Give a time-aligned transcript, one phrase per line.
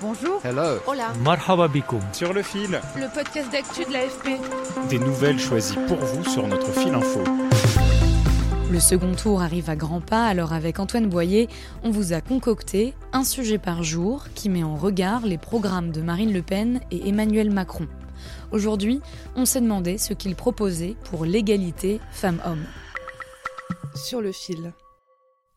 [0.00, 0.40] Bonjour.
[0.44, 0.78] Hello.
[0.86, 1.12] Hola.
[1.24, 2.00] Marhaba bikoum.
[2.12, 4.38] Sur le fil, Le podcast d'actu de l'AFP.
[4.88, 7.20] des nouvelles choisies pour vous sur notre fil info.
[8.70, 11.48] Le second tour arrive à grands pas, alors avec Antoine Boyer,
[11.82, 16.02] on vous a concocté un sujet par jour qui met en regard les programmes de
[16.02, 17.88] Marine Le Pen et Emmanuel Macron.
[18.52, 19.00] Aujourd'hui,
[19.36, 22.66] on s'est demandé ce qu'ils proposaient pour l'égalité femmes-hommes.
[23.94, 24.72] Sur le fil.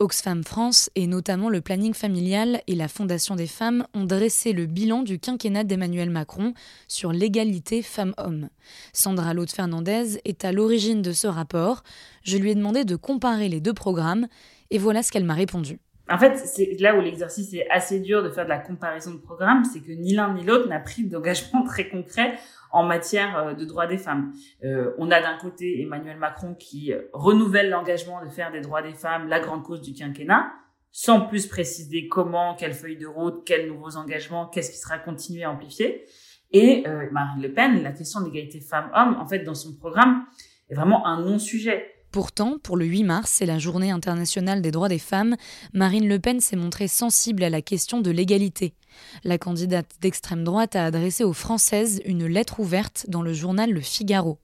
[0.02, 4.66] Oxfam France et notamment le planning familial et la Fondation des femmes ont dressé le
[4.66, 6.56] bilan du quinquennat d'Emmanuel Macron
[6.88, 8.50] sur l'égalité femmes-hommes.
[8.94, 11.84] Sandra Laude Fernandez est à l'origine de ce rapport.
[12.24, 14.28] Je lui ai demandé de comparer les deux programmes
[14.72, 15.80] et voilà ce qu'elle m'a répondu.
[16.12, 19.20] En fait, c'est là où l'exercice est assez dur de faire de la comparaison de
[19.20, 22.38] programmes, c'est que ni l'un ni l'autre n'a pris d'engagement très concret
[22.72, 24.34] en matière euh, de droits des femmes.
[24.64, 28.82] Euh, on a d'un côté Emmanuel Macron qui euh, renouvelle l'engagement de faire des droits
[28.82, 30.52] des femmes la grande cause du quinquennat,
[30.92, 35.44] sans plus préciser comment, quelle feuille de route, quels nouveaux engagements, qu'est-ce qui sera continué
[35.44, 36.06] à amplifier.
[36.54, 40.26] Et Marine Le Pen, la question d'égalité femmes-hommes, en fait, dans son programme,
[40.70, 41.91] est vraiment un non-sujet.
[42.12, 45.38] Pourtant, pour le 8 mars, c'est la journée internationale des droits des femmes,
[45.74, 48.74] Marine Le Pen s'est montrée sensible à la question de l'égalité.
[49.24, 53.80] La candidate d'extrême droite a adressé aux Françaises une lettre ouverte dans le journal Le
[53.80, 54.40] Figaro.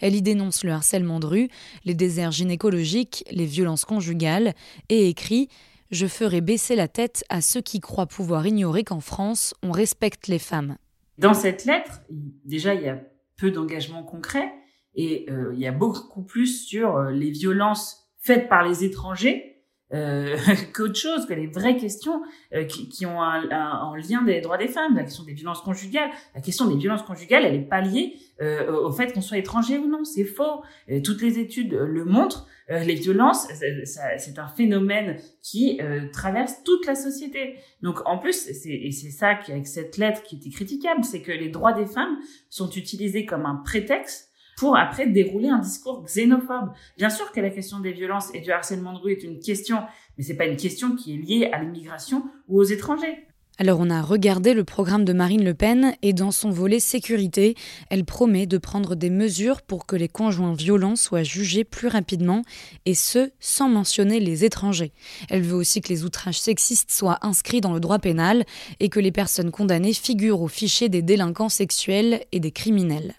[0.00, 1.48] Elle y dénonce le harcèlement de rue,
[1.84, 4.54] les déserts gynécologiques, les violences conjugales
[4.88, 5.48] et écrit
[5.90, 10.26] Je ferai baisser la tête à ceux qui croient pouvoir ignorer qu'en France, on respecte
[10.26, 10.78] les femmes.
[11.18, 12.00] Dans cette lettre,
[12.46, 12.98] déjà, il y a
[13.36, 14.50] peu d'engagements concrets
[14.94, 19.46] et euh, il y a beaucoup plus sur euh, les violences faites par les étrangers
[19.92, 20.36] euh,
[20.74, 22.22] qu'autre chose, que les vraies questions
[22.54, 25.32] euh, qui, qui ont un, un, en lien des droits des femmes, la question des
[25.32, 26.10] violences conjugales.
[26.34, 29.78] La question des violences conjugales, elle est pas liée euh, au fait qu'on soit étranger
[29.78, 30.62] ou non, c'est faux.
[30.90, 32.46] Euh, toutes les études le montrent.
[32.70, 33.48] Euh, les violences,
[33.84, 37.56] c'est- un phénomène qui euh, traverse toute la société.
[37.82, 41.32] Donc en plus, et c'est ça qui avec cette lettre qui était critiquable, c'est que
[41.32, 42.16] les droits des femmes
[42.48, 44.29] sont utilisés comme un prétexte
[44.60, 46.72] pour après dérouler un discours xénophobe.
[46.98, 49.78] Bien sûr que la question des violences et du harcèlement de rue est une question,
[50.18, 53.26] mais c'est pas une question qui est liée à l'immigration ou aux étrangers.
[53.56, 57.54] Alors on a regardé le programme de Marine Le Pen et dans son volet sécurité,
[57.88, 62.42] elle promet de prendre des mesures pour que les conjoints violents soient jugés plus rapidement
[62.84, 64.92] et ce, sans mentionner les étrangers.
[65.30, 68.44] Elle veut aussi que les outrages sexistes soient inscrits dans le droit pénal
[68.78, 73.14] et que les personnes condamnées figurent au fichier des délinquants sexuels et des criminels.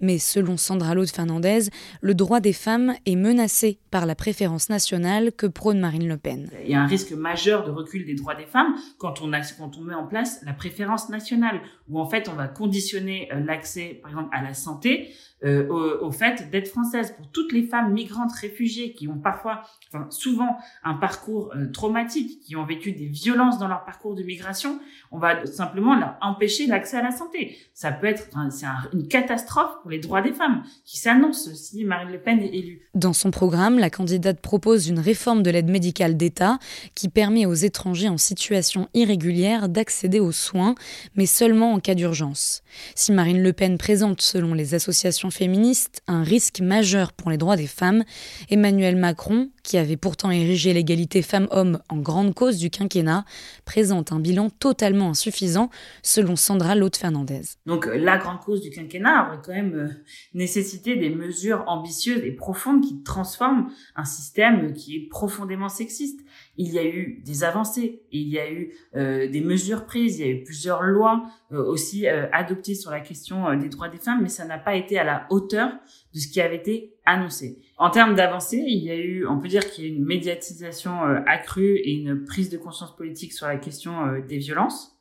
[0.00, 1.70] Mais selon Sandra Laude Fernandez,
[2.00, 6.50] le droit des femmes est menacé par la préférence nationale que prône Marine Le Pen.
[6.64, 9.94] Il y a un risque majeur de recul des droits des femmes quand on, met
[9.94, 14.30] en place la préférence nationale, où en fait on va conditionner euh, l'accès, par exemple,
[14.32, 15.10] à la santé
[15.44, 15.68] euh,
[16.00, 17.14] au, fait d'être française.
[17.14, 19.62] Pour toutes les femmes migrantes réfugiées qui ont parfois,
[20.08, 24.80] souvent, un parcours euh, traumatique, qui ont vécu des violences dans leur parcours de migration,
[25.10, 27.58] on va simplement leur empêcher l'accès à la santé.
[27.74, 28.28] Ça peut être,
[28.94, 32.80] une catastrophe pour les droits des femmes qui s'annonce si Marine Le Pen est élue.
[32.96, 36.58] Dans son programme, la candidate propose une réforme de l'aide médicale d'État
[36.96, 40.74] qui permet aux étrangers en situation irrégulière d'accéder aux soins,
[41.14, 42.64] mais seulement en cas d'urgence.
[42.96, 47.54] Si Marine Le Pen présente, selon les associations féministes, un risque majeur pour les droits
[47.54, 48.02] des femmes,
[48.50, 53.24] Emmanuel Macron, qui avait pourtant érigé l'égalité femmes-hommes en grande cause du quinquennat,
[53.64, 55.70] présente un bilan totalement insuffisant,
[56.02, 57.42] selon Sandra Laude Fernandez.
[57.66, 59.88] Donc euh, la grande cause du quinquennat aurait quand même euh,
[60.34, 66.20] nécessité des mesures ambitieuses et profondes qui transforment un système qui est profondément sexiste.
[66.56, 70.26] Il y a eu des avancées, il y a eu euh, des mesures prises, il
[70.26, 74.20] y a eu plusieurs lois euh, aussi adoptées sur la question des droits des femmes,
[74.22, 75.70] mais ça n'a pas été à la hauteur
[76.14, 77.60] de ce qui avait été annoncé.
[77.78, 80.04] En termes d'avancées, il y a eu, on peut dire qu'il y a eu une
[80.04, 84.95] médiatisation accrue et une prise de conscience politique sur la question des violences.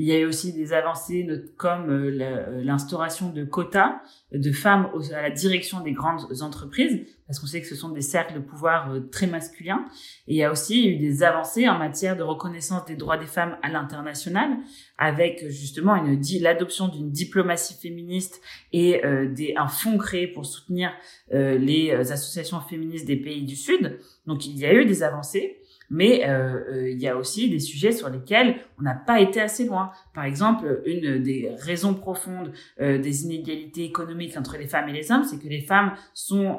[0.00, 4.00] Il y a eu aussi des avancées comme euh, la- l'instauration de quotas
[4.32, 8.00] de femmes à la direction des grandes entreprises, parce qu'on sait que ce sont des
[8.00, 9.84] cercles de pouvoir euh, très masculins.
[10.28, 13.26] Et il y a aussi eu des avancées en matière de reconnaissance des droits des
[13.26, 14.50] femmes à l'international,
[14.98, 15.96] avec justement
[16.40, 18.40] l'adoption d'une diplomatie féministe
[18.72, 20.92] et euh, un fonds créé pour soutenir
[21.34, 23.98] euh, les associations féministes des pays du Sud.
[24.28, 25.58] Donc il y a eu des avancées.
[25.90, 29.40] Mais euh, euh, il y a aussi des sujets sur lesquels on n'a pas été
[29.40, 29.90] assez loin.
[30.14, 35.10] Par exemple, une des raisons profondes euh, des inégalités économiques entre les femmes et les
[35.10, 36.58] hommes, c'est que les femmes sont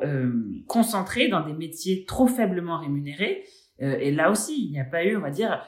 [0.68, 3.44] concentrées dans des métiers trop faiblement rémunérés.
[3.80, 5.62] et là aussi, il n'y a pas eu, on va dire,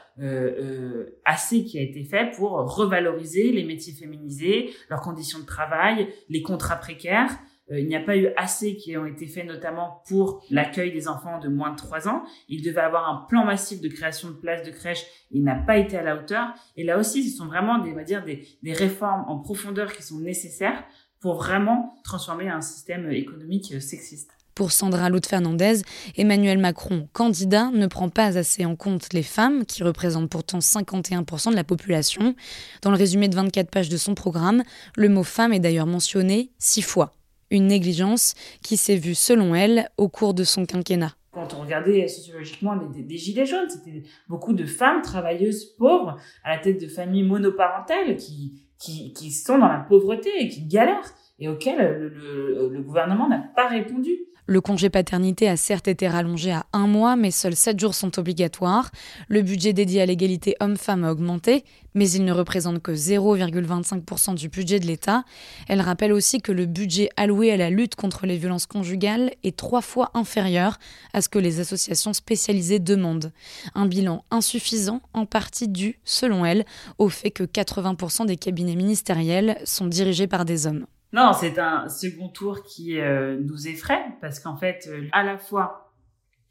[1.24, 6.42] assez qui a été fait pour revaloriser les métiers féminisés, leurs conditions de travail, les
[6.42, 7.30] contrats précaires.
[7.72, 11.08] Euh, il n'y a pas eu assez qui ont été faits notamment pour l'accueil des
[11.08, 12.22] enfants de moins de 3 ans.
[12.48, 15.04] Il devait avoir un plan massif de création de places de crèche.
[15.30, 16.54] Il n'a pas été à la hauteur.
[16.76, 20.02] Et là aussi, ce sont vraiment des, on va dire, des, réformes en profondeur qui
[20.02, 20.84] sont nécessaires
[21.20, 24.30] pour vraiment transformer un système économique sexiste.
[24.54, 25.80] Pour Sandra Lout Fernandez,
[26.16, 31.50] Emmanuel Macron, candidat, ne prend pas assez en compte les femmes, qui représentent pourtant 51%
[31.50, 32.34] de la population.
[32.82, 34.62] Dans le résumé de 24 pages de son programme,
[34.96, 37.12] le mot femme est d'ailleurs mentionné six fois
[37.52, 41.14] une négligence qui s'est vue, selon elle, au cours de son quinquennat.
[41.32, 46.58] Quand on regardait sociologiquement des, gilets jaunes, c'était beaucoup de femmes travailleuses pauvres à la
[46.58, 51.78] tête de familles monoparentales qui, qui, sont dans la pauvreté et qui galèrent et auxquelles
[51.78, 54.10] le, le gouvernement n'a pas répondu.
[54.46, 58.18] Le congé paternité a certes été rallongé à un mois, mais seuls sept jours sont
[58.18, 58.90] obligatoires.
[59.28, 64.48] Le budget dédié à l'égalité homme-femme a augmenté, mais il ne représente que 0,25% du
[64.48, 65.22] budget de l'État.
[65.68, 69.56] Elle rappelle aussi que le budget alloué à la lutte contre les violences conjugales est
[69.56, 70.80] trois fois inférieur
[71.12, 73.30] à ce que les associations spécialisées demandent.
[73.76, 76.64] Un bilan insuffisant, en partie dû, selon elle,
[76.98, 80.86] au fait que 80% des cabinets ministériels sont dirigés par des hommes.
[81.12, 85.36] Non, c'est un second tour qui euh, nous effraie parce qu'en fait, euh, à la
[85.36, 85.92] fois,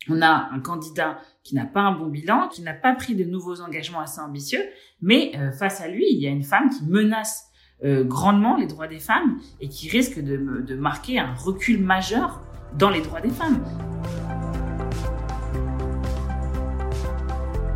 [0.08, 3.24] on a un candidat qui n'a pas un bon bilan, qui n'a pas pris de
[3.24, 4.62] nouveaux engagements assez ambitieux,
[5.02, 7.48] mais euh, face à lui, il y a une femme qui menace
[7.84, 12.40] grandement les droits des femmes et qui risque de, de marquer un recul majeur
[12.78, 13.60] dans les droits des femmes.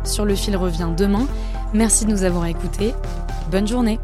[0.04, 1.26] Sur le fil revient demain.
[1.74, 2.94] Merci de nous avoir écoutés.
[3.50, 3.98] Bonne journée.